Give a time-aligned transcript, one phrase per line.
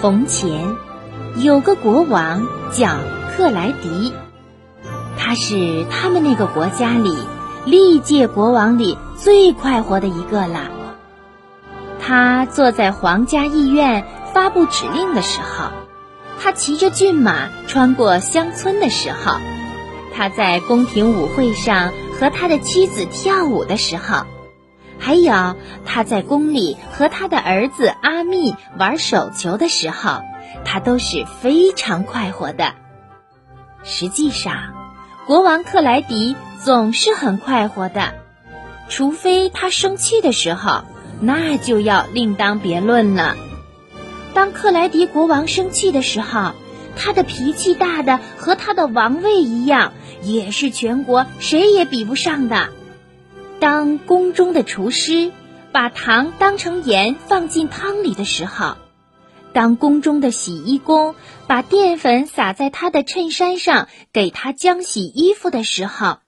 [0.00, 0.78] 从前，
[1.36, 2.88] 有个国王叫
[3.36, 4.14] 克莱迪，
[5.18, 7.14] 他是他们那个国家里
[7.66, 10.70] 历届国王里最快活的一个了。
[12.00, 15.66] 他坐在皇家议院发布指令的时候，
[16.40, 19.34] 他骑着骏马穿过乡村的时候，
[20.16, 24.24] 他在宫廷舞会上和他的妻子跳舞的时候。
[25.00, 30.20] 还有他在宫里和他的儿子阿密玩手球的时候，
[30.64, 32.74] 他都是非常快活的。
[33.82, 34.74] 实际上，
[35.26, 38.12] 国王克莱迪总是很快活的，
[38.88, 40.84] 除非他生气的时候，
[41.18, 43.36] 那就要另当别论了。
[44.34, 46.52] 当克莱迪国王生气的时候，
[46.94, 52.68] 他的脾气大的和他的王位一样，也是全国谁也比不上的。
[53.60, 55.32] 当宫中的厨师
[55.70, 58.78] 把糖当成盐放进汤里的时候，
[59.52, 61.14] 当宫中的洗衣工
[61.46, 66.20] 把淀粉撒在他的衬衫上给他浆洗衣服的时候，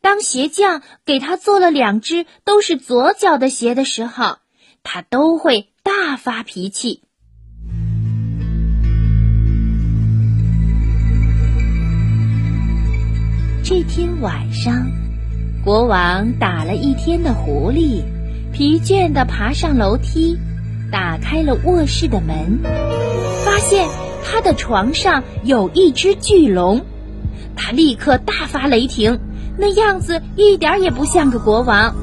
[0.00, 4.36] 当鞋匠给他做了两只都是左脚的鞋的时候，
[4.84, 7.02] 他都会大发脾气。
[13.64, 15.07] 这天晚上。
[15.64, 18.02] 国王打了一天的狐狸，
[18.52, 20.38] 疲倦地爬上楼梯，
[20.90, 22.60] 打开了卧室的门，
[23.44, 23.86] 发现
[24.24, 26.80] 他的床上有一只巨龙。
[27.56, 29.18] 他立刻大发雷霆，
[29.58, 31.94] 那样子一点也不像个国王，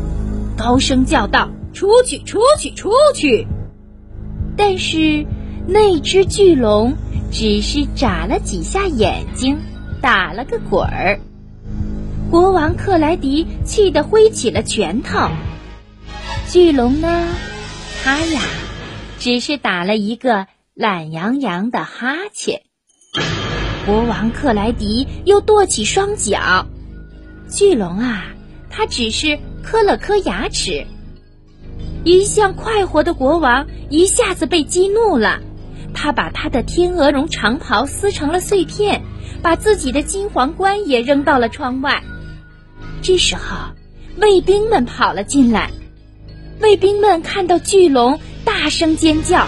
[0.57, 3.47] 高声叫道：“出去，出去，出去！”
[4.57, 5.25] 但是
[5.65, 6.93] 那只巨龙
[7.31, 9.57] 只是眨了几下眼睛，
[10.01, 11.19] 打了个滚儿。
[12.31, 15.29] 国王克莱迪气得挥起了拳头，
[16.49, 17.27] 巨龙呢？
[18.03, 18.41] 他呀，
[19.19, 22.63] 只是打了一个懒洋洋的哈欠。
[23.85, 26.65] 国王克莱迪又跺起双脚，
[27.49, 28.25] 巨龙啊，
[28.69, 30.87] 他只是磕了磕牙齿。
[32.03, 35.41] 一向快活的国王一下子被激怒了，
[35.93, 39.03] 他把他的天鹅绒长袍撕成了碎片，
[39.41, 42.03] 把自己的金皇冠也扔到了窗外。
[43.05, 43.55] 这时候，
[44.17, 45.69] 卫兵们跑了进来。
[46.59, 49.45] 卫兵们看到巨龙，大声尖叫：“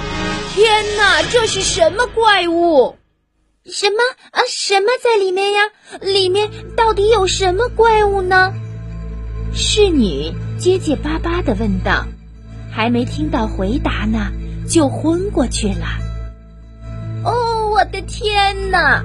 [0.53, 2.97] 天哪，这是什么怪物？
[3.65, 3.97] 什么
[4.29, 4.43] 啊？
[4.47, 5.61] 什么在里面呀？
[6.01, 8.53] 里面到底有什么怪物呢？”
[9.55, 12.05] 侍女结结巴巴的问道，
[12.71, 14.31] 还没听到回答呢，
[14.69, 15.87] 就昏过去了。
[17.23, 19.03] 哦，我的天哪！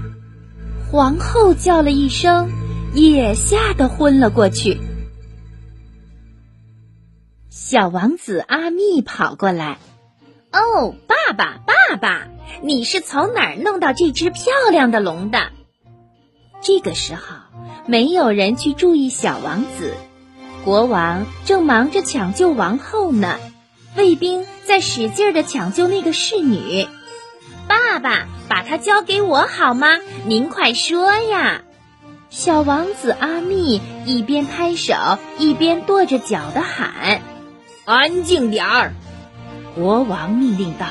[0.90, 2.50] 皇后叫了一声。
[2.94, 4.80] 也吓得昏了过去。
[7.48, 9.78] 小王子阿密跑过来
[10.52, 12.28] ：“哦，爸爸，爸爸，
[12.62, 15.50] 你是从哪儿弄到这只漂亮的龙的？”
[16.60, 17.22] 这个时候，
[17.86, 19.94] 没有人去注意小王子。
[20.64, 23.38] 国王正忙着抢救王后呢，
[23.96, 26.86] 卫兵在使劲的抢救那个侍女。
[27.66, 29.98] 爸爸，把它交给我好吗？
[30.26, 31.62] 您快说呀！
[32.32, 34.94] 小王子阿密一边拍手
[35.38, 37.20] 一边跺着脚的喊
[37.84, 38.94] ：“安静点儿！”
[39.76, 40.86] 国王命令道：“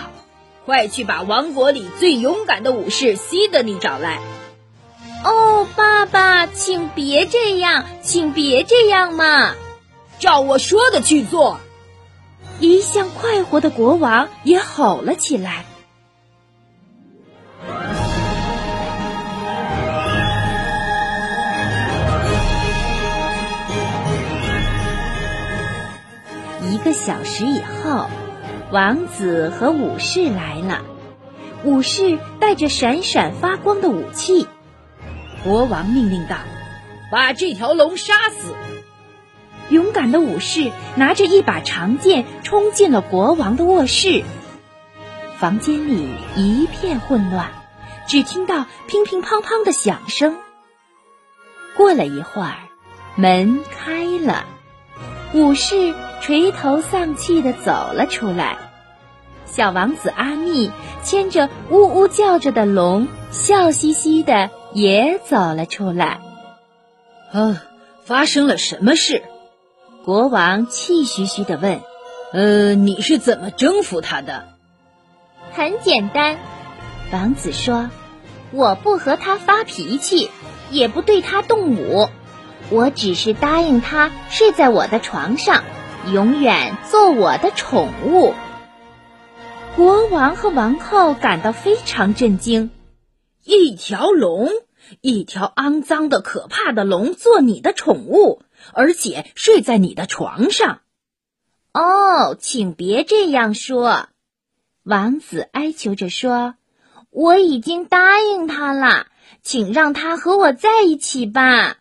[0.67, 4.19] 快去把王国里最勇敢的武士西德尼找来。”
[5.25, 9.55] 哦，爸爸，请别这样，请别这样嘛！
[10.19, 11.59] 照我说的去做。
[12.59, 15.65] 一向快活的国王也吼了起来。
[26.83, 28.09] 个小时以后，
[28.71, 30.81] 王子和武士来了。
[31.63, 34.47] 武士带着闪闪发光的武器。
[35.43, 36.37] 国王命令道
[37.11, 38.53] ：“把这条龙杀死！”
[39.69, 44.23] 勇敢的武士拿着一把长剑冲进了国王的卧室。
[45.37, 47.51] 房间里一片混乱，
[48.07, 50.35] 只听到乒乒乓乓的响声。
[51.77, 52.57] 过了一会儿，
[53.15, 54.45] 门开了，
[55.33, 55.93] 武士。
[56.21, 58.57] 垂头丧气的走了出来，
[59.45, 60.71] 小王子阿密
[61.03, 66.21] 牵着呜呜叫着的龙，笑嘻嘻的也走了出来。
[67.33, 67.57] 嗯，
[68.05, 69.23] 发生了什么事？
[70.05, 71.81] 国王气吁吁的问。
[72.33, 74.45] 呃，你是怎么征服他的？
[75.51, 76.37] 很简单，
[77.11, 77.89] 王子说，
[78.51, 80.29] 我不和他发脾气，
[80.69, 82.07] 也不对他动武，
[82.69, 85.63] 我只是答应他睡在我的床上。
[86.11, 88.33] 永远做我的宠物。
[89.75, 92.71] 国王和王后感到非常震惊。
[93.43, 94.49] 一条龙，
[95.01, 98.43] 一条肮脏的、可怕的龙，做你的宠物，
[98.73, 100.81] 而且睡在你的床上。
[101.73, 104.09] 哦，请别这样说，
[104.83, 106.55] 王子哀求着说
[107.09, 109.07] ：“我已经答应他了，
[109.41, 111.77] 请让他和我在一起吧。”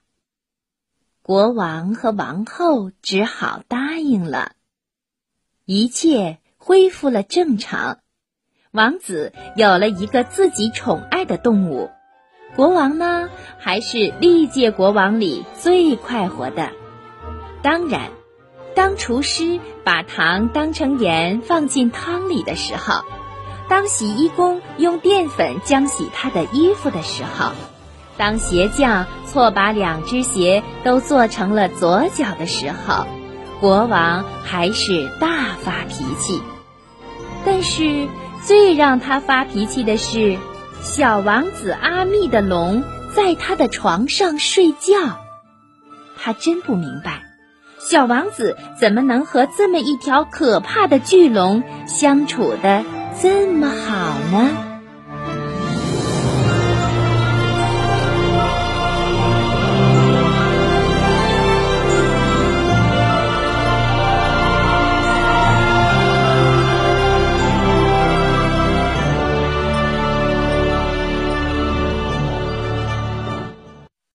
[1.31, 4.51] 国王和王后只好答应了，
[5.65, 7.99] 一切恢复了正常。
[8.73, 11.89] 王子有了一个自己宠爱的动物，
[12.57, 13.31] 国王呢，
[13.61, 16.73] 还是历届国王里最快活的。
[17.63, 18.11] 当然，
[18.75, 23.05] 当厨师把糖当成盐放进汤里的时候，
[23.69, 27.53] 当洗衣工用淀粉浆洗他的衣服的时候，
[28.21, 33.07] 当鞋匠错把两只鞋都做成了左脚的时候，
[33.61, 36.41] 国王还是大发脾气。
[37.45, 38.07] 但是。
[38.43, 40.39] 最让他发脾气的是，
[40.81, 42.83] 小王子阿密的龙
[43.15, 45.21] 在他的床上睡觉。
[46.17, 47.23] 他真不明白，
[47.79, 52.83] 小王子怎么能和这么一条可怕的巨龙相处的
[53.21, 54.70] 这么好呢？